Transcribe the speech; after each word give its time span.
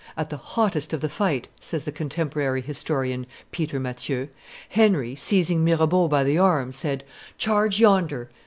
"At 0.17 0.31
the 0.31 0.37
hottest 0.37 0.93
of 0.93 1.01
the 1.01 1.09
fight," 1.09 1.47
says 1.59 1.83
the 1.83 1.91
contemporary 1.91 2.61
historian 2.61 3.27
Peter 3.51 3.79
Matthieu, 3.79 4.29
"Henry, 4.69 5.15
seizing 5.15 5.63
Mirebeau 5.63 6.07
by 6.07 6.23
the 6.23 6.39
arm, 6.39 6.71
said, 6.71 7.03
'Charge 7.37 7.79
yonder! 7.79 8.27